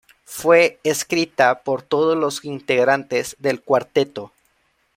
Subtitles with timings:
[0.25, 4.31] Fue escrita por todos los integrantes del cuarteto.